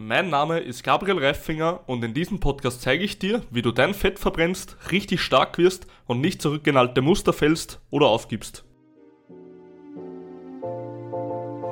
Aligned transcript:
Mein 0.00 0.30
Name 0.30 0.60
ist 0.60 0.84
Gabriel 0.84 1.18
Reifinger 1.18 1.80
und 1.88 2.04
in 2.04 2.14
diesem 2.14 2.38
Podcast 2.38 2.82
zeige 2.82 3.02
ich 3.02 3.18
dir, 3.18 3.42
wie 3.50 3.62
du 3.62 3.72
dein 3.72 3.94
Fett 3.94 4.20
verbrennst, 4.20 4.76
richtig 4.92 5.20
stark 5.20 5.58
wirst 5.58 5.88
und 6.06 6.20
nicht 6.20 6.40
zurück 6.40 6.62
Muster 7.00 7.32
fällst 7.32 7.80
oder 7.90 8.06
aufgibst. 8.06 8.62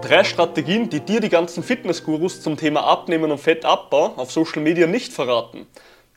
Drei 0.03 0.25
Strategien, 0.25 0.91
die 0.91 0.99
dir 0.99 1.21
die 1.21 1.29
ganzen 1.29 1.63
Fitnessgurus 1.63 2.41
zum 2.41 2.57
Thema 2.57 2.83
Abnehmen 2.83 3.31
und 3.31 3.39
Fettabbau 3.39 4.15
auf 4.17 4.33
Social 4.33 4.61
Media 4.61 4.89
nicht 4.89 5.13
verraten. 5.13 5.69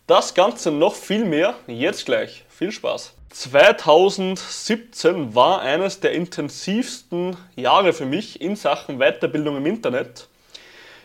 Das 0.07 0.33
Ganze 0.33 0.71
noch 0.71 0.95
viel 0.95 1.25
mehr 1.25 1.53
jetzt 1.67 2.07
gleich. 2.07 2.43
Viel 2.49 2.71
Spaß! 2.71 3.13
2017 3.29 5.35
war 5.35 5.61
eines 5.61 5.99
der 5.99 6.13
intensivsten 6.13 7.37
Jahre 7.55 7.93
für 7.93 8.07
mich 8.07 8.41
in 8.41 8.55
Sachen 8.55 8.97
Weiterbildung 8.97 9.57
im 9.57 9.67
Internet. 9.67 10.27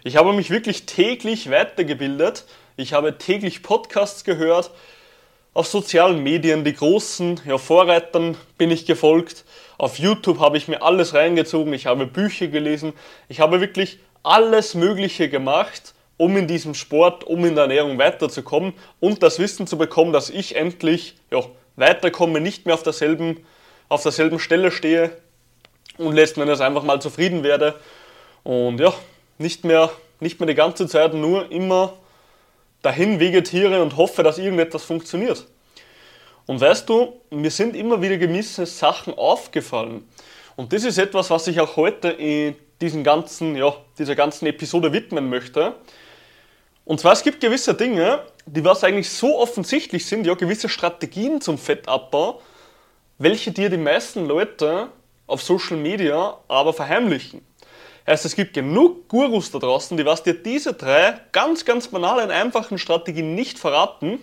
Ich 0.06 0.16
habe 0.16 0.34
mich 0.34 0.50
wirklich 0.50 0.84
täglich 0.84 1.50
weitergebildet. 1.50 2.44
Ich 2.76 2.92
habe 2.92 3.16
täglich 3.16 3.62
Podcasts 3.62 4.22
gehört. 4.22 4.70
Auf 5.54 5.66
sozialen 5.66 6.22
Medien, 6.22 6.62
die 6.62 6.74
großen 6.74 7.40
ja, 7.46 7.56
Vorreitern 7.56 8.36
bin 8.58 8.70
ich 8.70 8.84
gefolgt. 8.84 9.46
Auf 9.78 9.98
YouTube 9.98 10.40
habe 10.40 10.58
ich 10.58 10.68
mir 10.68 10.82
alles 10.82 11.14
reingezogen. 11.14 11.72
Ich 11.72 11.86
habe 11.86 12.06
Bücher 12.06 12.48
gelesen. 12.48 12.92
Ich 13.30 13.40
habe 13.40 13.62
wirklich 13.62 13.98
alles 14.22 14.74
Mögliche 14.74 15.30
gemacht, 15.30 15.94
um 16.18 16.36
in 16.36 16.48
diesem 16.48 16.74
Sport, 16.74 17.24
um 17.24 17.42
in 17.46 17.54
der 17.54 17.62
Ernährung 17.62 17.96
weiterzukommen 17.96 18.74
und 19.00 19.22
das 19.22 19.38
Wissen 19.38 19.66
zu 19.66 19.78
bekommen, 19.78 20.12
dass 20.12 20.28
ich 20.28 20.54
endlich 20.54 21.14
ja, 21.30 21.44
weiterkomme, 21.76 22.42
nicht 22.42 22.66
mehr 22.66 22.74
auf 22.74 22.82
derselben, 22.82 23.46
auf 23.88 24.02
derselben 24.02 24.38
Stelle 24.38 24.70
stehe 24.70 25.16
und 25.96 26.14
letzten 26.14 26.42
Endes 26.42 26.60
einfach 26.60 26.82
mal 26.82 27.00
zufrieden 27.00 27.42
werde. 27.42 27.80
Und 28.42 28.80
ja, 28.80 28.92
nicht 29.38 29.64
mehr, 29.64 29.90
nicht 30.20 30.40
mehr 30.40 30.46
die 30.46 30.54
ganze 30.54 30.86
Zeit 30.86 31.14
nur 31.14 31.50
immer 31.50 31.94
dahin 32.82 33.18
vegetiere 33.18 33.82
und 33.82 33.96
hoffe, 33.96 34.22
dass 34.22 34.38
irgendetwas 34.38 34.84
funktioniert. 34.84 35.46
Und 36.46 36.60
weißt 36.60 36.88
du, 36.88 37.20
mir 37.30 37.50
sind 37.50 37.74
immer 37.74 38.02
wieder 38.02 38.18
gewisse 38.18 38.66
Sachen 38.66 39.14
aufgefallen. 39.14 40.06
Und 40.56 40.72
das 40.72 40.84
ist 40.84 40.98
etwas, 40.98 41.30
was 41.30 41.46
ich 41.46 41.60
auch 41.60 41.76
heute 41.76 42.10
in 42.10 42.54
diesen 42.80 43.02
ganzen, 43.02 43.56
ja, 43.56 43.74
dieser 43.98 44.14
ganzen 44.14 44.46
Episode 44.46 44.92
widmen 44.92 45.30
möchte. 45.30 45.74
Und 46.84 47.00
zwar, 47.00 47.12
es 47.12 47.22
gibt 47.22 47.40
gewisse 47.40 47.74
Dinge, 47.74 48.20
die 48.44 48.62
was 48.64 48.84
eigentlich 48.84 49.08
so 49.08 49.38
offensichtlich 49.38 50.04
sind, 50.04 50.26
ja, 50.26 50.34
gewisse 50.34 50.68
Strategien 50.68 51.40
zum 51.40 51.56
Fettabbau, 51.56 52.42
welche 53.18 53.52
dir 53.52 53.70
die 53.70 53.78
meisten 53.78 54.26
Leute 54.26 54.88
auf 55.26 55.42
Social 55.42 55.78
Media 55.78 56.36
aber 56.46 56.74
verheimlichen. 56.74 57.40
Heißt, 58.06 58.26
es 58.26 58.36
gibt 58.36 58.52
genug 58.52 59.08
Gurus 59.08 59.50
da 59.50 59.58
draußen, 59.58 59.96
die 59.96 60.04
was 60.04 60.22
dir 60.22 60.34
diese 60.34 60.74
drei 60.74 61.20
ganz, 61.32 61.64
ganz 61.64 61.88
banalen, 61.88 62.30
einfachen 62.30 62.76
Strategien 62.76 63.34
nicht 63.34 63.58
verraten, 63.58 64.18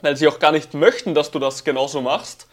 weil 0.00 0.16
sie 0.16 0.26
auch 0.28 0.38
gar 0.38 0.52
nicht 0.52 0.72
möchten, 0.72 1.14
dass 1.14 1.30
du 1.30 1.38
das 1.38 1.62
genauso 1.62 2.00
machst, 2.00 2.48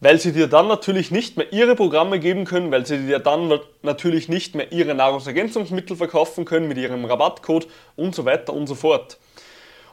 weil 0.00 0.20
sie 0.20 0.32
dir 0.32 0.46
dann 0.46 0.68
natürlich 0.68 1.10
nicht 1.10 1.38
mehr 1.38 1.50
ihre 1.54 1.74
Programme 1.74 2.20
geben 2.20 2.44
können, 2.44 2.70
weil 2.70 2.84
sie 2.84 2.98
dir 3.06 3.18
dann 3.18 3.60
natürlich 3.82 4.28
nicht 4.28 4.54
mehr 4.54 4.72
ihre 4.72 4.94
Nahrungsergänzungsmittel 4.94 5.96
verkaufen 5.96 6.44
können 6.44 6.68
mit 6.68 6.76
ihrem 6.76 7.06
Rabattcode 7.06 7.66
und 7.96 8.14
so 8.14 8.26
weiter 8.26 8.52
und 8.52 8.66
so 8.66 8.74
fort. 8.74 9.18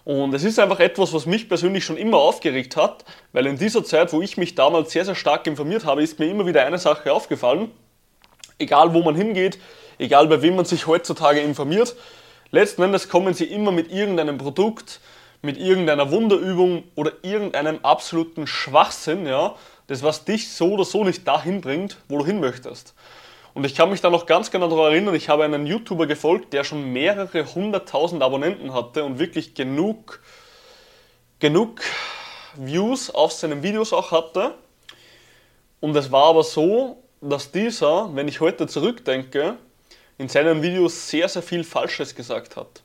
Und 0.03 0.33
es 0.33 0.43
ist 0.43 0.59
einfach 0.59 0.81
etwas, 0.81 1.13
was 1.13 1.25
mich 1.25 1.47
persönlich 1.47 1.85
schon 1.85 1.97
immer 1.97 2.17
aufgeregt 2.17 2.75
hat, 2.75 3.05
weil 3.31 3.45
in 3.45 3.57
dieser 3.57 3.83
Zeit, 3.83 4.11
wo 4.11 4.21
ich 4.21 4.35
mich 4.35 4.55
damals 4.55 4.91
sehr, 4.91 5.05
sehr 5.05 5.15
stark 5.15 5.47
informiert 5.47 5.85
habe, 5.85 6.03
ist 6.03 6.19
mir 6.19 6.29
immer 6.29 6.45
wieder 6.45 6.65
eine 6.65 6.77
Sache 6.77 7.13
aufgefallen 7.13 7.71
egal 8.59 8.93
wo 8.93 9.01
man 9.01 9.15
hingeht, 9.15 9.59
egal 9.99 10.27
bei 10.27 10.41
wem 10.41 10.55
man 10.55 10.65
sich 10.65 10.87
heutzutage 10.87 11.39
informiert, 11.39 11.95
letzten 12.51 12.83
Endes 12.83 13.09
kommen 13.09 13.33
sie 13.33 13.45
immer 13.45 13.71
mit 13.71 13.91
irgendeinem 13.91 14.37
Produkt, 14.37 14.99
mit 15.41 15.57
irgendeiner 15.57 16.11
Wunderübung 16.11 16.83
oder 16.95 17.11
irgendeinem 17.21 17.79
absoluten 17.83 18.47
Schwachsinn, 18.47 19.25
ja, 19.25 19.55
das 19.87 20.03
was 20.03 20.25
dich 20.25 20.51
so 20.51 20.73
oder 20.73 20.85
so 20.85 21.03
nicht 21.03 21.27
dahin 21.27 21.61
bringt, 21.61 21.97
wo 22.09 22.17
du 22.17 22.25
hin 22.25 22.39
möchtest. 22.39 22.93
Und 23.53 23.65
ich 23.65 23.73
kann 23.73 23.89
mich 23.89 24.01
da 24.01 24.11
noch 24.11 24.27
ganz 24.27 24.51
genau 24.51 24.67
daran 24.67 24.91
erinnern, 24.91 25.15
ich 25.15 25.29
habe 25.29 25.43
einen 25.43 25.65
YouTuber 25.65 26.05
gefolgt, 26.05 26.53
der 26.53 26.63
schon 26.63 26.93
mehrere 26.93 27.55
hunderttausend 27.55 28.21
Abonnenten 28.21 28.73
hatte 28.73 29.03
und 29.03 29.17
wirklich 29.17 29.55
genug, 29.55 30.21
genug 31.39 31.81
Views 32.55 33.09
auf 33.09 33.31
seinen 33.31 33.63
Videos 33.63 33.93
auch 33.93 34.11
hatte. 34.11 34.53
Und 35.79 35.95
es 35.95 36.11
war 36.11 36.25
aber 36.25 36.43
so, 36.43 37.01
dass 37.21 37.51
dieser, 37.51 38.15
wenn 38.15 38.27
ich 38.27 38.39
heute 38.41 38.67
zurückdenke, 38.67 39.57
in 40.17 40.29
seinen 40.29 40.61
Videos 40.61 41.09
sehr, 41.09 41.29
sehr 41.29 41.41
viel 41.41 41.63
Falsches 41.63 42.15
gesagt 42.15 42.55
hat. 42.55 42.81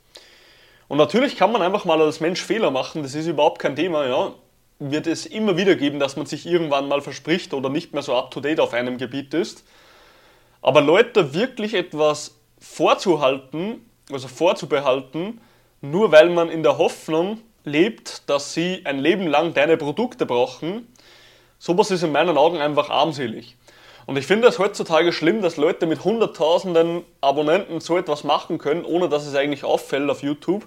Und 0.88 0.98
natürlich 0.98 1.36
kann 1.36 1.52
man 1.52 1.62
einfach 1.62 1.84
mal 1.84 2.00
als 2.00 2.20
Mensch 2.20 2.42
Fehler 2.42 2.70
machen, 2.70 3.02
das 3.02 3.14
ist 3.14 3.26
überhaupt 3.26 3.58
kein 3.58 3.76
Thema, 3.76 4.06
ja. 4.06 4.34
Wird 4.78 5.06
es 5.06 5.26
immer 5.26 5.56
wieder 5.56 5.76
geben, 5.76 6.00
dass 6.00 6.16
man 6.16 6.26
sich 6.26 6.44
irgendwann 6.44 6.88
mal 6.88 7.00
verspricht 7.00 7.54
oder 7.54 7.68
nicht 7.68 7.92
mehr 7.92 8.02
so 8.02 8.16
up 8.16 8.30
to 8.30 8.40
date 8.40 8.58
auf 8.58 8.74
einem 8.74 8.98
Gebiet 8.98 9.32
ist. 9.32 9.64
Aber 10.60 10.80
Leute 10.80 11.34
wirklich 11.34 11.74
etwas 11.74 12.36
vorzuhalten, 12.58 13.88
also 14.10 14.28
vorzubehalten, 14.28 15.40
nur 15.80 16.12
weil 16.12 16.30
man 16.30 16.48
in 16.48 16.62
der 16.62 16.78
Hoffnung 16.78 17.40
lebt, 17.64 18.28
dass 18.28 18.54
sie 18.54 18.82
ein 18.84 18.98
Leben 18.98 19.26
lang 19.26 19.54
deine 19.54 19.76
Produkte 19.76 20.26
brauchen, 20.26 20.88
sowas 21.58 21.90
ist 21.90 22.02
in 22.02 22.12
meinen 22.12 22.36
Augen 22.36 22.58
einfach 22.58 22.90
armselig. 22.90 23.56
Und 24.06 24.16
ich 24.16 24.26
finde 24.26 24.48
es 24.48 24.58
heutzutage 24.58 25.12
schlimm, 25.12 25.42
dass 25.42 25.56
Leute 25.56 25.86
mit 25.86 26.04
hunderttausenden 26.04 27.04
Abonnenten 27.20 27.80
so 27.80 27.96
etwas 27.96 28.24
machen 28.24 28.58
können, 28.58 28.84
ohne 28.84 29.08
dass 29.08 29.26
es 29.26 29.34
eigentlich 29.34 29.64
auffällt 29.64 30.10
auf 30.10 30.22
YouTube. 30.22 30.66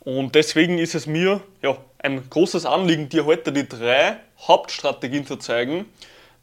Und 0.00 0.34
deswegen 0.34 0.78
ist 0.78 0.94
es 0.94 1.06
mir 1.06 1.40
ja, 1.62 1.76
ein 1.98 2.30
großes 2.30 2.64
Anliegen, 2.64 3.08
dir 3.08 3.26
heute 3.26 3.52
die 3.52 3.68
drei 3.68 4.16
Hauptstrategien 4.46 5.26
zu 5.26 5.36
zeigen, 5.36 5.86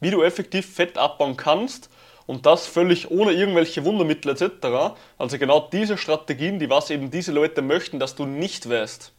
wie 0.00 0.10
du 0.10 0.22
effektiv 0.22 0.72
Fett 0.72 0.98
abbauen 0.98 1.36
kannst 1.36 1.90
und 2.26 2.46
das 2.46 2.66
völlig 2.66 3.10
ohne 3.10 3.32
irgendwelche 3.32 3.84
Wundermittel 3.84 4.32
etc. 4.32 4.96
Also 5.18 5.38
genau 5.38 5.68
diese 5.72 5.96
Strategien, 5.96 6.58
die 6.58 6.70
was 6.70 6.90
eben 6.90 7.10
diese 7.10 7.32
Leute 7.32 7.62
möchten, 7.62 7.98
dass 7.98 8.14
du 8.14 8.26
nicht 8.26 8.68
weißt. 8.68 9.12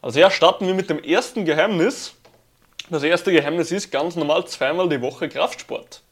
Also 0.00 0.18
ja, 0.18 0.30
starten 0.30 0.66
wir 0.66 0.74
mit 0.74 0.90
dem 0.90 1.02
ersten 1.02 1.44
Geheimnis. 1.44 2.14
Das 2.90 3.02
erste 3.04 3.32
Geheimnis 3.32 3.70
ist 3.70 3.90
ganz 3.90 4.16
normal 4.16 4.46
zweimal 4.46 4.88
die 4.88 5.00
Woche 5.00 5.28
Kraftsport. 5.28 6.02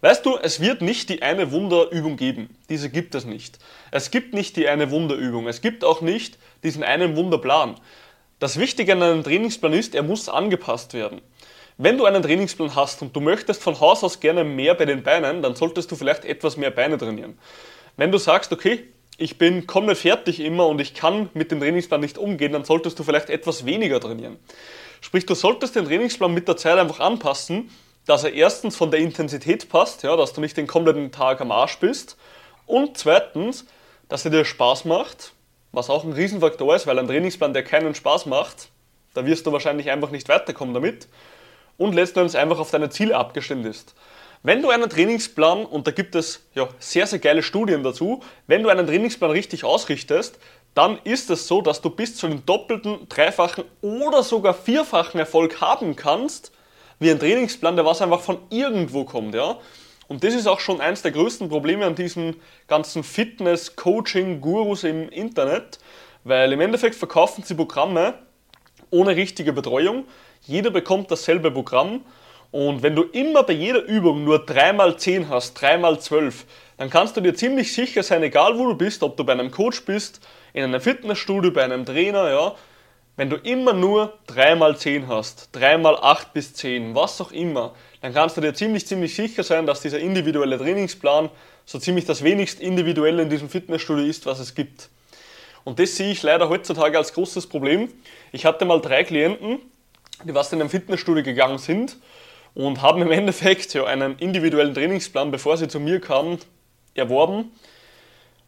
Weißt 0.00 0.26
du, 0.26 0.36
es 0.36 0.60
wird 0.60 0.82
nicht 0.82 1.08
die 1.08 1.22
eine 1.22 1.50
Wunderübung 1.52 2.16
geben. 2.16 2.56
Diese 2.68 2.90
gibt 2.90 3.14
es 3.14 3.24
nicht. 3.24 3.58
Es 3.90 4.10
gibt 4.10 4.34
nicht 4.34 4.56
die 4.56 4.68
eine 4.68 4.90
Wunderübung. 4.90 5.48
Es 5.48 5.60
gibt 5.60 5.84
auch 5.84 6.00
nicht 6.00 6.38
diesen 6.62 6.82
einen 6.82 7.16
Wunderplan. 7.16 7.76
Das 8.38 8.58
Wichtige 8.58 8.92
an 8.92 9.02
einem 9.02 9.24
Trainingsplan 9.24 9.72
ist, 9.72 9.94
er 9.94 10.02
muss 10.02 10.28
angepasst 10.28 10.94
werden. 10.94 11.20
Wenn 11.76 11.96
du 11.96 12.06
einen 12.06 12.22
Trainingsplan 12.22 12.74
hast 12.74 13.02
und 13.02 13.14
du 13.14 13.20
möchtest 13.20 13.62
von 13.62 13.78
Haus 13.80 14.02
aus 14.02 14.20
gerne 14.20 14.44
mehr 14.44 14.74
bei 14.74 14.84
den 14.84 15.02
Beinen, 15.04 15.42
dann 15.42 15.54
solltest 15.54 15.90
du 15.90 15.96
vielleicht 15.96 16.24
etwas 16.24 16.56
mehr 16.56 16.70
Beine 16.70 16.98
trainieren. 16.98 17.38
Wenn 17.96 18.12
du 18.12 18.18
sagst, 18.18 18.52
okay, 18.52 18.84
ich 19.16 19.38
bin 19.38 19.66
komplett 19.66 19.98
fertig 19.98 20.38
immer 20.40 20.68
und 20.68 20.80
ich 20.80 20.94
kann 20.94 21.28
mit 21.34 21.50
dem 21.50 21.60
Trainingsplan 21.60 22.00
nicht 22.00 22.18
umgehen, 22.18 22.52
dann 22.52 22.64
solltest 22.64 22.98
du 22.98 23.02
vielleicht 23.02 23.30
etwas 23.30 23.64
weniger 23.64 23.98
trainieren. 23.98 24.38
Sprich, 25.00 25.26
du 25.26 25.34
solltest 25.34 25.76
den 25.76 25.84
Trainingsplan 25.84 26.32
mit 26.32 26.48
der 26.48 26.56
Zeit 26.56 26.78
einfach 26.78 27.00
anpassen, 27.00 27.70
dass 28.06 28.24
er 28.24 28.32
erstens 28.32 28.76
von 28.76 28.90
der 28.90 29.00
Intensität 29.00 29.68
passt, 29.68 30.02
ja, 30.02 30.16
dass 30.16 30.32
du 30.32 30.40
nicht 30.40 30.56
den 30.56 30.66
kompletten 30.66 31.12
Tag 31.12 31.40
am 31.40 31.52
Arsch 31.52 31.78
bist 31.78 32.16
und 32.66 32.96
zweitens, 32.96 33.66
dass 34.08 34.24
er 34.24 34.30
dir 34.30 34.44
Spaß 34.44 34.86
macht, 34.86 35.32
was 35.72 35.90
auch 35.90 36.04
ein 36.04 36.12
Riesenfaktor 36.12 36.74
ist, 36.74 36.86
weil 36.86 36.98
ein 36.98 37.06
Trainingsplan, 37.06 37.52
der 37.52 37.64
keinen 37.64 37.94
Spaß 37.94 38.26
macht, 38.26 38.70
da 39.14 39.26
wirst 39.26 39.46
du 39.46 39.52
wahrscheinlich 39.52 39.90
einfach 39.90 40.10
nicht 40.10 40.28
weiterkommen 40.28 40.74
damit 40.74 41.08
und 41.76 41.94
letztendlich 41.94 42.38
einfach 42.38 42.58
auf 42.58 42.70
deine 42.70 42.90
Ziele 42.90 43.16
abgestimmt 43.16 43.66
ist. 43.66 43.94
Wenn 44.42 44.62
du 44.62 44.70
einen 44.70 44.88
Trainingsplan, 44.88 45.66
und 45.66 45.86
da 45.86 45.90
gibt 45.90 46.14
es 46.14 46.46
ja 46.54 46.68
sehr, 46.78 47.06
sehr 47.06 47.18
geile 47.18 47.42
Studien 47.42 47.82
dazu, 47.82 48.22
wenn 48.46 48.62
du 48.62 48.68
einen 48.68 48.86
Trainingsplan 48.86 49.32
richtig 49.32 49.64
ausrichtest, 49.64 50.38
dann 50.78 51.00
ist 51.02 51.28
es 51.28 51.48
so, 51.48 51.60
dass 51.60 51.80
du 51.80 51.90
bis 51.90 52.14
zu 52.14 52.26
einem 52.26 52.46
doppelten, 52.46 53.08
dreifachen 53.08 53.64
oder 53.82 54.22
sogar 54.22 54.54
vierfachen 54.54 55.18
Erfolg 55.18 55.60
haben 55.60 55.96
kannst, 55.96 56.52
wie 57.00 57.10
ein 57.10 57.18
Trainingsplan, 57.18 57.74
der 57.74 57.84
was 57.84 58.00
einfach 58.00 58.20
von 58.20 58.38
irgendwo 58.48 59.02
kommt, 59.02 59.34
ja. 59.34 59.58
Und 60.06 60.22
das 60.22 60.34
ist 60.34 60.46
auch 60.46 60.60
schon 60.60 60.80
eines 60.80 61.02
der 61.02 61.10
größten 61.10 61.48
Probleme 61.48 61.84
an 61.84 61.96
diesen 61.96 62.36
ganzen 62.68 63.02
Fitness-Coaching-Gurus 63.02 64.84
im 64.84 65.08
Internet, 65.08 65.80
weil 66.22 66.52
im 66.52 66.60
Endeffekt 66.60 66.94
verkaufen 66.94 67.42
sie 67.42 67.56
Programme 67.56 68.14
ohne 68.90 69.16
richtige 69.16 69.52
Betreuung. 69.52 70.04
Jeder 70.42 70.70
bekommt 70.70 71.10
dasselbe 71.10 71.50
Programm 71.50 72.04
und 72.50 72.82
wenn 72.82 72.96
du 72.96 73.02
immer 73.02 73.42
bei 73.42 73.52
jeder 73.52 73.82
Übung 73.84 74.24
nur 74.24 74.46
3x10 74.46 75.28
hast, 75.28 75.58
3x12, 75.58 76.32
dann 76.78 76.90
kannst 76.90 77.16
du 77.16 77.20
dir 77.20 77.34
ziemlich 77.34 77.72
sicher 77.72 78.02
sein, 78.02 78.22
egal 78.22 78.56
wo 78.58 78.68
du 78.68 78.74
bist, 78.74 79.02
ob 79.02 79.16
du 79.16 79.24
bei 79.24 79.32
einem 79.32 79.50
Coach 79.50 79.84
bist, 79.84 80.20
in 80.54 80.64
einem 80.64 80.80
Fitnessstudio, 80.80 81.50
bei 81.50 81.64
einem 81.64 81.84
Trainer, 81.84 82.30
ja, 82.30 82.54
wenn 83.16 83.28
du 83.28 83.36
immer 83.36 83.72
nur 83.72 84.16
3x10 84.28 85.08
hast, 85.08 85.50
3x8 85.52 86.26
bis 86.32 86.54
10, 86.54 86.94
was 86.94 87.20
auch 87.20 87.32
immer, 87.32 87.74
dann 88.00 88.14
kannst 88.14 88.36
du 88.36 88.40
dir 88.40 88.54
ziemlich, 88.54 88.86
ziemlich 88.86 89.14
sicher 89.14 89.42
sein, 89.42 89.66
dass 89.66 89.82
dieser 89.82 89.98
individuelle 89.98 90.56
Trainingsplan 90.56 91.28
so 91.66 91.78
ziemlich 91.78 92.06
das 92.06 92.22
wenigst 92.22 92.60
individuelle 92.60 93.22
in 93.22 93.28
diesem 93.28 93.50
Fitnessstudio 93.50 94.06
ist, 94.06 94.24
was 94.24 94.38
es 94.38 94.54
gibt. 94.54 94.88
Und 95.64 95.80
das 95.80 95.96
sehe 95.96 96.12
ich 96.12 96.22
leider 96.22 96.48
heutzutage 96.48 96.96
als 96.96 97.12
großes 97.12 97.48
Problem. 97.48 97.92
Ich 98.32 98.46
hatte 98.46 98.64
mal 98.64 98.80
drei 98.80 99.04
Klienten, 99.04 99.58
die 100.24 100.34
was 100.34 100.52
in 100.52 100.62
ein 100.62 100.70
Fitnessstudio 100.70 101.22
gegangen 101.22 101.58
sind 101.58 101.96
und 102.54 102.82
haben 102.82 103.02
im 103.02 103.10
Endeffekt 103.10 103.74
ja 103.74 103.84
einen 103.84 104.18
individuellen 104.18 104.74
Trainingsplan, 104.74 105.30
bevor 105.30 105.56
sie 105.56 105.68
zu 105.68 105.80
mir 105.80 106.00
kamen, 106.00 106.38
erworben. 106.94 107.52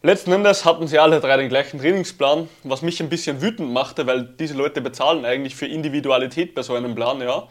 Letzten 0.02 0.32
Endes 0.32 0.64
hatten 0.64 0.87
sie 0.88 0.99
alle 0.99 1.20
drei 1.20 1.37
den 1.37 1.50
gleichen 1.50 1.79
Trainingsplan, 1.79 2.49
was 2.64 2.81
mich 2.81 3.00
ein 3.00 3.11
bisschen 3.11 3.43
wütend 3.43 3.70
machte, 3.73 4.06
weil 4.06 4.25
diese 4.25 4.55
Leute 4.55 4.81
bezahlen 4.81 5.26
eigentlich 5.26 5.55
für 5.55 5.67
Individualität 5.67 6.55
bei 6.55 6.62
so 6.62 6.75
einem 6.75 6.94
Plan, 6.94 7.20
ja. 7.20 7.49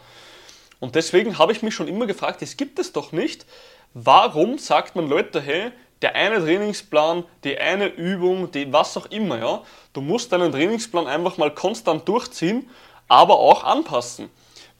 Und 0.80 0.96
deswegen 0.96 1.38
habe 1.38 1.52
ich 1.52 1.62
mich 1.62 1.74
schon 1.74 1.86
immer 1.86 2.06
gefragt, 2.06 2.42
es 2.42 2.56
gibt 2.56 2.78
es 2.80 2.92
doch 2.92 3.12
nicht. 3.12 3.46
Warum 3.94 4.58
sagt 4.58 4.96
man 4.96 5.08
Leute, 5.08 5.40
hey, 5.40 5.70
der 6.02 6.16
eine 6.16 6.38
Trainingsplan, 6.40 7.24
die 7.44 7.58
eine 7.58 7.86
Übung, 7.86 8.50
die 8.50 8.72
was 8.72 8.96
auch 8.96 9.06
immer, 9.06 9.38
ja. 9.38 9.62
Du 9.92 10.00
musst 10.00 10.32
deinen 10.32 10.50
Trainingsplan 10.50 11.06
einfach 11.06 11.36
mal 11.36 11.54
konstant 11.54 12.08
durchziehen, 12.08 12.68
aber 13.06 13.38
auch 13.38 13.62
anpassen. 13.62 14.28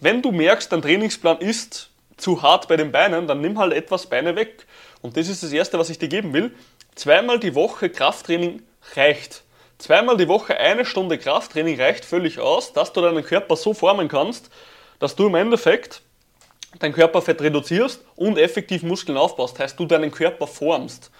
Wenn 0.01 0.23
du 0.23 0.33
merkst, 0.33 0.73
dein 0.73 0.83
Trainingsplan 0.83 1.39
ist 1.39 1.91
zu 2.17 2.43
hart 2.43 2.69
bei 2.69 2.77
den 2.77 2.91
Beinen, 2.91 3.27
dann 3.27 3.41
nimm 3.41 3.59
halt 3.59 3.73
etwas 3.73 4.07
Beine 4.07 4.35
weg. 4.35 4.67
Und 5.03 5.17
das 5.17 5.29
ist 5.29 5.43
das 5.43 5.53
Erste, 5.53 5.79
was 5.79 5.91
ich 5.91 5.99
dir 5.99 6.09
geben 6.09 6.33
will. 6.33 6.55
Zweimal 6.95 7.39
die 7.39 7.55
Woche 7.55 7.91
Krafttraining 7.91 8.63
reicht. 8.95 9.43
Zweimal 9.79 10.17
die 10.17 10.29
Woche 10.29 10.57
eine 10.59 10.85
Stunde 10.85 11.19
Krafttraining 11.19 11.81
reicht 11.81 12.05
völlig 12.05 12.39
aus, 12.39 12.73
dass 12.73 12.93
du 12.93 13.01
deinen 13.01 13.25
Körper 13.25 13.57
so 13.57 13.75
formen 13.75 14.09
kannst, 14.09 14.51
dass 14.99 15.17
du 15.17 15.27
im 15.27 15.35
Endeffekt 15.35 16.03
dein 16.79 16.93
Körperfett 16.93 17.41
reduzierst 17.41 18.03
und 18.17 18.39
effektiv 18.39 18.83
Muskeln 18.83 19.19
aufbaust, 19.19 19.59
heißt 19.59 19.79
du 19.79 19.87
deinen 19.87 20.11
Körper 20.11 20.47
formst. 20.47 21.11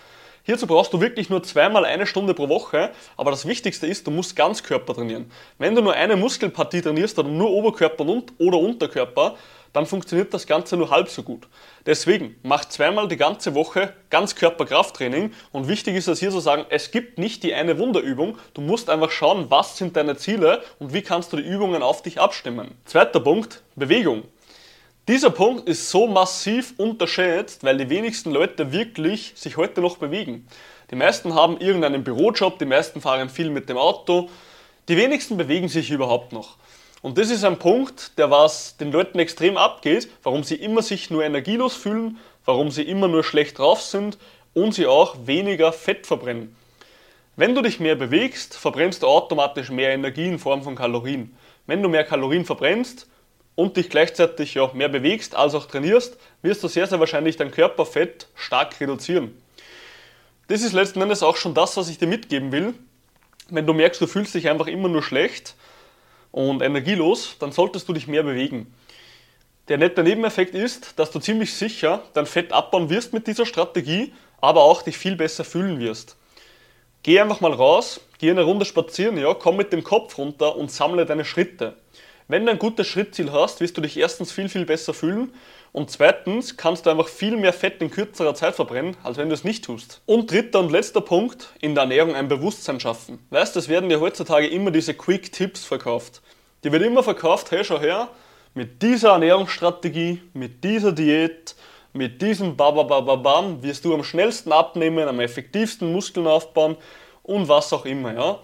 Hierzu 0.51 0.67
brauchst 0.67 0.93
du 0.93 1.01
wirklich 1.01 1.31
nur 1.31 1.45
zweimal 1.45 1.85
eine 1.85 2.09
Stunde 2.09 2.35
pro 2.35 2.49
Woche, 2.49 2.91
aber 3.17 3.31
das 3.31 3.47
Wichtigste 3.47 3.87
ist, 3.87 4.05
du 4.05 4.11
musst 4.11 4.35
Ganzkörper 4.35 4.95
trainieren. 4.95 5.31
Wenn 5.59 5.77
du 5.77 5.81
nur 5.81 5.95
eine 5.95 6.17
Muskelpartie 6.17 6.83
trainierst 6.83 7.17
oder 7.21 7.29
nur 7.29 7.51
Oberkörper 7.51 8.05
oder 8.05 8.59
Unterkörper, 8.59 9.37
dann 9.73 9.87
funktioniert 9.87 10.35
das 10.35 10.49
Ganze 10.49 10.77
nur 10.77 10.91
halb 10.91 11.09
so 11.09 11.23
gut. 11.23 11.47
Deswegen 11.87 12.35
mach 12.43 12.65
zweimal 12.65 13.07
die 13.07 13.17
ganze 13.17 13.55
Woche 13.55 13.95
Ganzkörperkrafttraining 14.11 15.33
und 15.53 15.69
wichtig 15.69 15.95
ist 15.95 16.09
es 16.09 16.19
hier 16.19 16.33
zu 16.33 16.41
sagen, 16.41 16.65
es 16.69 16.91
gibt 16.91 17.17
nicht 17.17 17.45
die 17.45 17.55
eine 17.55 17.79
Wunderübung, 17.79 18.37
du 18.53 18.61
musst 18.61 18.91
einfach 18.91 19.13
schauen, 19.13 19.53
was 19.53 19.79
sind 19.79 19.95
deine 19.95 20.17
Ziele 20.17 20.65
und 20.81 20.93
wie 20.93 21.03
kannst 21.03 21.33
du 21.33 21.37
die 21.37 21.45
Übungen 21.45 21.85
auf 21.85 22.03
dich 22.03 22.21
abstimmen. 22.21 22.73
Zweiter 22.87 23.21
Punkt, 23.21 23.63
Bewegung. 23.77 24.25
Dieser 25.11 25.31
Punkt 25.31 25.69
ist 25.69 25.91
so 25.91 26.07
massiv 26.07 26.75
unterschätzt, 26.77 27.65
weil 27.65 27.77
die 27.77 27.91
wenigsten 27.91 28.31
Leute 28.31 28.71
wirklich 28.71 29.33
sich 29.35 29.57
heute 29.57 29.81
noch 29.81 29.97
bewegen. 29.97 30.47
Die 30.93 30.95
meisten 30.95 31.35
haben 31.35 31.59
irgendeinen 31.59 32.05
Bürojob, 32.05 32.61
die 32.61 32.65
meisten 32.65 33.01
fahren 33.01 33.29
viel 33.29 33.51
mit 33.51 33.69
dem 33.69 33.77
Auto, 33.77 34.31
die 34.87 34.97
wenigsten 34.97 35.37
bewegen 35.37 35.67
sich 35.67 35.91
überhaupt 35.91 36.33
noch. 36.33 36.59
Und 37.03 37.19
das 37.19 37.31
ist 37.31 37.43
ein 37.43 37.59
Punkt, 37.59 38.19
der 38.19 38.31
was 38.31 38.77
den 38.77 38.93
Leuten 38.93 39.19
extrem 39.19 39.57
abgeht, 39.57 40.09
warum 40.23 40.45
sie 40.45 40.55
immer 40.55 40.81
sich 40.81 41.11
nur 41.11 41.25
energielos 41.25 41.75
fühlen, 41.75 42.19
warum 42.45 42.71
sie 42.71 42.83
immer 42.85 43.09
nur 43.09 43.25
schlecht 43.25 43.59
drauf 43.59 43.83
sind 43.83 44.17
und 44.55 44.77
sie 44.77 44.87
auch 44.87 45.17
weniger 45.27 45.73
Fett 45.73 46.07
verbrennen. 46.07 46.55
Wenn 47.35 47.57
du 47.57 47.63
dich 47.63 47.81
mehr 47.81 47.97
bewegst, 47.97 48.55
verbrennst 48.55 49.03
du 49.03 49.09
automatisch 49.09 49.71
mehr 49.71 49.91
Energie 49.91 50.29
in 50.29 50.39
Form 50.39 50.63
von 50.63 50.77
Kalorien. 50.77 51.37
Wenn 51.67 51.83
du 51.83 51.89
mehr 51.89 52.05
Kalorien 52.05 52.45
verbrennst, 52.45 53.09
und 53.55 53.77
dich 53.77 53.91
gleichzeitig 53.91 54.55
ja, 54.55 54.71
mehr 54.73 54.89
bewegst 54.89 55.35
als 55.35 55.55
auch 55.55 55.67
trainierst, 55.67 56.17
wirst 56.43 56.63
du 56.63 56.69
sehr, 56.69 56.87
sehr 56.87 57.01
wahrscheinlich 57.01 57.37
dein 57.37 57.51
Körperfett 57.51 58.29
stark 58.35 58.81
reduzieren. 58.81 59.37
Das 60.49 60.63
ist 60.63 60.73
letzten 60.73 61.01
Endes 61.01 61.23
auch 61.23 61.37
schon 61.37 61.55
das, 61.55 61.77
was 61.77 61.89
ich 61.89 61.99
dir 61.99 62.09
mitgeben 62.09 62.53
will. 62.53 62.75
Wenn 63.51 63.67
du 63.67 63.73
merkst, 63.73 64.01
du 64.01 64.07
fühlst 64.07 64.35
dich 64.35 64.49
einfach 64.49 64.67
immer 64.67 64.89
nur 64.89 65.03
schlecht 65.03 65.55
und 66.33 66.63
energielos, 66.63 67.37
dann 67.39 67.53
solltest 67.53 67.89
du 67.89 67.93
dich 67.93 68.07
mehr 68.07 68.23
bewegen. 68.23 68.73
Der 69.69 69.79
nette 69.79 70.03
Nebeneffekt 70.03 70.55
ist, 70.55 70.99
dass 70.99 71.11
du 71.13 71.21
ziemlich 71.21 71.55
sicher 71.55 72.03
dein 72.15 72.27
Fett 72.27 72.53
abbauen 72.53 72.91
wirst 72.91 73.13
mit 73.13 73.27
dieser 73.27 73.47
Strategie, 73.47 74.13
aber 74.41 74.63
auch 74.63 74.83
dich 74.83 74.99
viel 74.99 75.17
besser 75.17 75.45
fühlen 75.45 75.79
wirst. 75.79 76.17
Geh 77.03 77.21
einfach 77.21 77.41
mal 77.41 77.53
raus, 77.53 78.01
geh 78.19 78.31
eine 78.31 78.43
Runde 78.43 78.65
spazieren, 78.65 79.17
ja, 79.17 79.33
komm 79.35 79.57
mit 79.57 79.73
dem 79.73 79.85
Kopf 79.85 80.19
runter 80.19 80.57
und 80.57 80.73
sammle 80.73 81.07
deine 81.07 81.25
Schritte. 81.25 81.77
Wenn 82.31 82.47
du 82.47 82.53
ein 82.53 82.61
gutes 82.61 82.87
Schrittziel 82.87 83.33
hast, 83.33 83.61
wirst 83.61 83.77
du 83.77 83.81
dich 83.81 83.97
erstens 83.97 84.31
viel, 84.31 84.49
viel 84.49 84.65
besser 84.65 84.95
fühlen 84.95 85.33
und 85.73 85.91
zweitens 85.91 86.57
kannst 86.57 86.87
du 86.87 86.91
einfach 86.91 87.09
viel 87.09 87.37
mehr 87.37 87.53
Fett 87.53 87.83
in 87.83 87.91
kürzerer 87.91 88.37
Zeit 88.37 88.55
verbrennen, 88.55 88.97
als 89.03 89.17
wenn 89.17 89.29
du 89.29 89.35
es 89.35 89.43
nicht 89.43 89.65
tust. 89.65 90.01
Und 90.07 90.31
dritter 90.31 90.61
und 90.61 90.71
letzter 90.71 91.01
Punkt, 91.01 91.49
in 91.61 91.75
der 91.75 91.83
Ernährung 91.83 92.15
ein 92.15 92.29
Bewusstsein 92.29 92.79
schaffen. 92.79 93.19
Weißt, 93.31 93.57
es 93.57 93.69
werden 93.69 93.89
dir 93.89 93.99
heutzutage 93.99 94.47
immer 94.47 94.71
diese 94.71 94.95
Quick 94.95 95.33
Tips 95.33 95.65
verkauft. 95.65 96.23
Die 96.63 96.71
wird 96.71 96.85
immer 96.85 97.03
verkauft, 97.03 97.51
hey, 97.51 97.65
schau 97.65 97.81
her, 97.81 98.07
mit 98.55 98.81
dieser 98.81 99.11
Ernährungsstrategie, 99.11 100.23
mit 100.33 100.63
dieser 100.63 100.93
Diät, 100.93 101.57
mit 101.93 102.23
diesem 102.23 102.57
Bababababam 102.57 103.61
wirst 103.65 103.85
du 103.85 103.93
am 103.93 104.05
schnellsten 104.05 104.53
abnehmen, 104.53 105.09
am 105.09 105.19
effektivsten 105.19 105.91
Muskeln 105.91 106.29
aufbauen 106.29 106.77
und 107.25 107.49
was 107.49 107.73
auch 107.73 107.87
immer, 107.87 108.15
ja. 108.15 108.39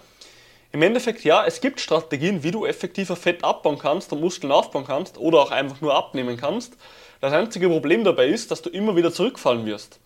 Im 0.77 0.83
Endeffekt 0.83 1.25
ja, 1.25 1.43
es 1.47 1.63
gibt 1.63 1.81
Strategien, 1.81 2.43
wie 2.43 2.51
du 2.51 2.67
effektiver 2.67 3.17
Fett 3.17 3.43
abbauen 3.43 3.79
kannst 3.79 4.13
und 4.13 4.21
Muskeln 4.21 4.53
aufbauen 4.53 4.85
kannst 4.87 5.17
oder 5.17 5.39
auch 5.39 5.51
einfach 5.51 5.81
nur 5.81 5.95
abnehmen 5.95 6.37
kannst. 6.37 6.77
Das 7.23 7.33
einzige 7.33 7.71
Problem 7.71 8.05
dabei 8.05 8.27
ist, 8.27 8.51
dass 8.51 8.61
du 8.61 8.69
immer 8.69 8.95
wieder 8.95 9.11
zurückfallen 9.11 9.65
wirst. 9.65 10.01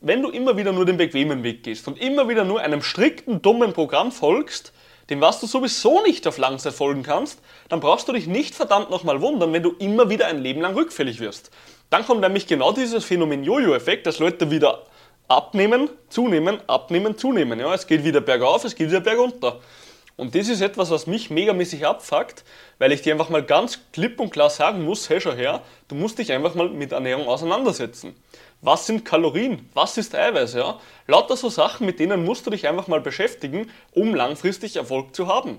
Wenn 0.00 0.22
du 0.22 0.30
immer 0.30 0.56
wieder 0.56 0.72
nur 0.72 0.86
den 0.86 0.96
bequemen 0.96 1.42
Weg 1.42 1.62
gehst 1.62 1.86
und 1.88 2.00
immer 2.00 2.26
wieder 2.26 2.44
nur 2.44 2.60
einem 2.60 2.80
strikten, 2.80 3.42
dummen 3.42 3.74
Programm 3.74 4.10
folgst, 4.10 4.72
dem 5.10 5.20
was 5.20 5.40
du 5.40 5.46
sowieso 5.46 6.00
nicht 6.00 6.26
auf 6.26 6.38
Langzeit 6.38 6.72
folgen 6.72 7.02
kannst, 7.02 7.42
dann 7.68 7.80
brauchst 7.80 8.08
du 8.08 8.14
dich 8.14 8.26
nicht 8.26 8.54
verdammt 8.54 8.88
nochmal 8.88 9.20
wundern, 9.20 9.52
wenn 9.52 9.62
du 9.62 9.74
immer 9.78 10.08
wieder 10.08 10.28
ein 10.28 10.38
Leben 10.38 10.62
lang 10.62 10.72
rückfällig 10.72 11.20
wirst. 11.20 11.50
Dann 11.90 12.06
kommt 12.06 12.22
nämlich 12.22 12.46
genau 12.46 12.72
dieses 12.72 13.04
Phänomen 13.04 13.44
Jojo-Effekt, 13.44 14.06
dass 14.06 14.20
Leute 14.20 14.50
wieder 14.50 14.84
abnehmen, 15.28 15.90
zunehmen, 16.08 16.60
abnehmen, 16.66 17.18
zunehmen. 17.18 17.60
Ja, 17.60 17.74
es 17.74 17.86
geht 17.86 18.04
wieder 18.04 18.22
bergauf, 18.22 18.64
es 18.64 18.74
geht 18.74 18.88
wieder 18.88 19.00
bergunter. 19.00 19.60
Und 20.18 20.34
das 20.34 20.48
ist 20.48 20.62
etwas, 20.62 20.90
was 20.90 21.06
mich 21.06 21.30
megamäßig 21.30 21.86
abfuckt, 21.86 22.42
weil 22.80 22.90
ich 22.90 23.02
dir 23.02 23.12
einfach 23.12 23.28
mal 23.28 23.44
ganz 23.44 23.78
klipp 23.92 24.18
und 24.18 24.30
klar 24.30 24.50
sagen 24.50 24.84
muss, 24.84 25.08
hey, 25.08 25.20
schau 25.20 25.32
her, 25.32 25.62
du 25.86 25.94
musst 25.94 26.18
dich 26.18 26.32
einfach 26.32 26.56
mal 26.56 26.68
mit 26.68 26.90
Ernährung 26.90 27.28
auseinandersetzen. 27.28 28.16
Was 28.60 28.84
sind 28.88 29.04
Kalorien? 29.04 29.68
Was 29.74 29.96
ist 29.96 30.16
Eiweiß? 30.16 30.54
Ja? 30.54 30.80
Lauter 31.06 31.36
so 31.36 31.48
Sachen, 31.48 31.86
mit 31.86 32.00
denen 32.00 32.24
musst 32.24 32.44
du 32.44 32.50
dich 32.50 32.66
einfach 32.66 32.88
mal 32.88 33.00
beschäftigen, 33.00 33.70
um 33.92 34.12
langfristig 34.12 34.74
Erfolg 34.74 35.14
zu 35.14 35.28
haben. 35.28 35.58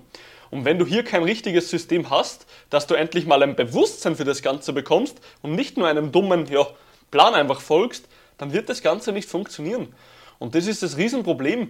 Und 0.51 0.65
wenn 0.65 0.77
du 0.77 0.85
hier 0.85 1.05
kein 1.05 1.23
richtiges 1.23 1.69
System 1.69 2.09
hast, 2.09 2.45
dass 2.69 2.85
du 2.85 2.95
endlich 2.95 3.25
mal 3.25 3.41
ein 3.41 3.55
Bewusstsein 3.55 4.17
für 4.17 4.25
das 4.25 4.41
Ganze 4.41 4.73
bekommst 4.73 5.21
und 5.41 5.55
nicht 5.55 5.77
nur 5.77 5.87
einem 5.87 6.11
dummen 6.11 6.47
ja, 6.47 6.67
Plan 7.11 7.33
einfach 7.33 7.61
folgst, 7.61 8.09
dann 8.37 8.51
wird 8.51 8.67
das 8.67 8.81
Ganze 8.81 9.13
nicht 9.13 9.29
funktionieren. 9.29 9.95
Und 10.37 10.53
das 10.53 10.67
ist 10.67 10.83
das 10.83 10.97
Riesenproblem 10.97 11.69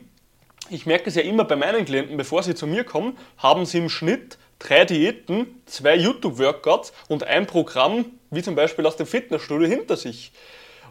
ich 0.70 0.86
merke 0.86 1.10
es 1.10 1.16
ja 1.16 1.22
immer 1.22 1.46
bei 1.46 1.56
meinen 1.56 1.86
Klienten, 1.86 2.18
bevor 2.18 2.44
sie 2.44 2.56
zu 2.56 2.68
mir 2.68 2.84
kommen, 2.84 3.18
haben 3.38 3.66
sie 3.66 3.80
im 3.80 3.90
Schnitt 3.90 4.38
drei 4.60 4.86
Diäten, 4.86 5.62
zwei 5.66 5.96
YouTube-Workouts 5.96 6.94
und 7.08 7.24
ein 7.24 7.48
Programm, 7.48 8.06
wie 8.30 8.44
zum 8.44 8.56
Beispiel 8.56 8.86
aus 8.86 8.98
dem 8.98 9.08
Fitnessstudio, 9.08 9.68
hinter 9.68 9.98
sich. 9.98 10.32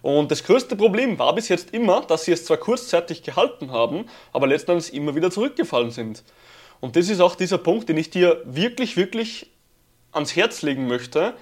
Und 0.03 0.31
das 0.31 0.45
größte 0.45 0.77
Problem 0.77 1.19
war 1.19 1.35
bis 1.35 1.49
jetzt 1.49 1.75
immer, 1.75 2.03
dass 2.03 2.25
sie 2.25 2.33
es 2.33 2.45
zwar 2.45 2.57
kurzzeitig 2.57 3.23
gehalten 3.23 3.73
haben, 3.73 4.07
aber 4.33 4.47
letztendlich 4.47 4.95
immer 4.95 5.15
wieder 5.15 5.31
zurückgefallen 5.31 5.91
sind. 5.91 6.23
Und 6.81 6.97
das 6.97 7.09
ist 7.09 7.21
auch 7.21 7.35
dieser 7.35 7.59
Punkt, 7.59 7.89
den 7.89 7.97
ich 7.97 8.11
dir 8.11 8.43
wirklich, 8.45 8.97
wirklich 8.97 9.51
ans 10.13 10.37
Herz 10.37 10.63
legen 10.63 10.87
möchte. 10.87 11.35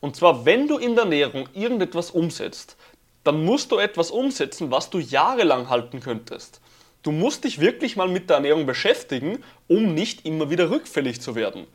Und 0.00 0.16
zwar, 0.16 0.44
wenn 0.44 0.66
du 0.66 0.78
in 0.78 0.94
der 0.94 1.04
Ernährung 1.04 1.48
irgendetwas 1.54 2.10
umsetzt, 2.10 2.76
dann 3.24 3.44
musst 3.44 3.70
du 3.70 3.78
etwas 3.78 4.10
umsetzen, 4.10 4.72
was 4.72 4.90
du 4.90 4.98
jahrelang 4.98 5.68
halten 5.68 6.00
könntest. 6.00 6.60
Du 7.02 7.10
musst 7.10 7.44
dich 7.44 7.60
wirklich 7.60 7.96
mal 7.96 8.08
mit 8.08 8.30
der 8.30 8.36
Ernährung 8.36 8.64
beschäftigen, 8.64 9.42
um 9.66 9.94
nicht 9.94 10.24
immer 10.24 10.50
wieder 10.50 10.70
rückfällig 10.70 11.20
zu 11.20 11.34
werden. 11.34 11.66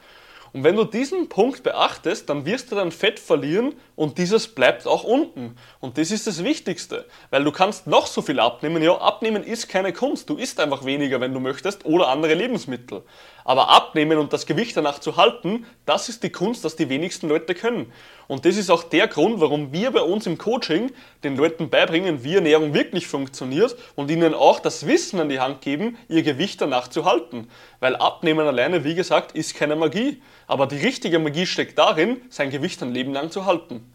Und 0.54 0.64
wenn 0.64 0.76
du 0.76 0.86
diesen 0.86 1.28
Punkt 1.28 1.64
beachtest, 1.64 2.30
dann 2.30 2.46
wirst 2.46 2.72
du 2.72 2.76
dein 2.76 2.92
Fett 2.92 3.20
verlieren 3.20 3.76
und 3.96 4.18
dieses 4.18 4.48
bleibt 4.48 4.88
auch 4.88 5.04
unten. 5.04 5.58
Und 5.80 5.98
das 5.98 6.12
ist 6.12 6.28
das 6.28 6.44
Wichtigste, 6.44 7.06
weil 7.30 7.44
du 7.44 7.52
kannst 7.52 7.88
noch 7.88 8.08
so 8.08 8.22
viel 8.22 8.40
abnehmen. 8.40 8.82
Ja, 8.82 8.98
abnehmen 8.98 9.44
ist 9.44 9.68
keine 9.68 9.92
Kunst. 9.92 10.30
Du 10.30 10.36
isst 10.36 10.60
einfach 10.60 10.86
weniger, 10.86 11.20
wenn 11.20 11.34
du 11.34 11.40
möchtest, 11.40 11.86
oder 11.86 12.08
andere 12.08 12.34
Lebensmittel. 12.34 13.04
Aber 13.48 13.70
abnehmen 13.70 14.18
und 14.18 14.34
das 14.34 14.46
Gewicht 14.46 14.76
danach 14.76 15.00
zu 15.00 15.16
halten, 15.16 15.66
das 15.86 16.10
ist 16.10 16.22
die 16.22 16.30
Kunst, 16.30 16.66
dass 16.66 16.76
die 16.76 16.90
wenigsten 16.90 17.30
Leute 17.30 17.56
können. 17.56 17.94
Und 18.28 18.44
das 18.44 18.58
ist 18.58 18.70
auch 18.70 18.84
der 18.84 19.08
Grund, 19.08 19.40
warum 19.40 19.72
wir 19.72 19.92
bei 19.92 20.02
uns 20.02 20.28
im 20.28 20.38
Coaching 20.38 20.92
den 21.24 21.38
Leuten 21.38 21.70
beibringen, 21.70 22.26
wie 22.26 22.36
Ernährung 22.36 22.74
wirklich 22.74 23.08
funktioniert 23.08 23.78
und 23.96 24.12
ihnen 24.12 24.34
auch 24.34 24.60
das 24.60 24.86
Wissen 24.86 25.22
an 25.22 25.30
die 25.30 25.40
Hand 25.40 25.62
geben, 25.62 25.98
ihr 26.10 26.24
Gewicht 26.24 26.60
danach 26.60 26.90
zu 26.90 27.06
halten. 27.06 27.48
Weil 27.80 27.96
Abnehmen 27.96 28.46
alleine, 28.46 28.84
wie 28.84 28.96
gesagt, 28.96 29.32
ist 29.32 29.56
keine 29.56 29.78
Magie. 29.78 30.22
Aber 30.46 30.68
die 30.68 30.76
richtige 30.76 31.18
Magie 31.18 31.46
steckt 31.46 31.78
darin, 31.78 32.20
sein 32.30 32.50
Gewicht 32.50 32.84
ein 32.84 32.94
Leben 32.94 33.14
lang 33.14 33.32
zu 33.32 33.46
halten. 33.46 33.94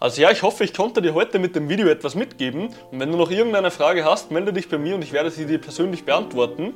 Also 0.00 0.22
ja, 0.22 0.30
ich 0.30 0.42
hoffe, 0.42 0.64
ich 0.64 0.72
konnte 0.72 1.02
dir 1.02 1.12
heute 1.12 1.38
mit 1.38 1.54
dem 1.54 1.68
Video 1.68 1.88
etwas 1.88 2.14
mitgeben. 2.14 2.68
Und 2.90 2.98
wenn 2.98 3.12
du 3.12 3.18
noch 3.18 3.30
irgendeine 3.30 3.70
Frage 3.70 4.06
hast, 4.06 4.30
melde 4.30 4.54
dich 4.54 4.70
bei 4.70 4.78
mir 4.78 4.94
und 4.94 5.02
ich 5.02 5.12
werde 5.12 5.30
sie 5.30 5.44
dir 5.44 5.58
persönlich 5.58 6.06
beantworten. 6.06 6.72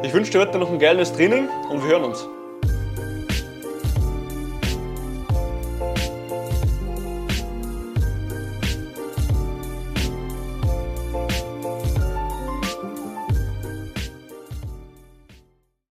Ich 0.00 0.12
wünsche 0.14 0.32
dir 0.32 0.40
heute 0.40 0.58
noch 0.58 0.70
ein 0.70 0.78
geiles 0.78 1.12
Training 1.12 1.48
und 1.70 1.82
wir 1.82 1.90
hören 1.90 2.04
uns. 2.04 2.26